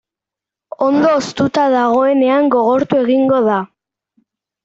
Ondo 0.85 1.09
hoztuta 1.17 1.65
dagoenean 1.75 2.49
gogortu 2.55 2.99
egingo 3.03 3.43
da. 3.51 3.59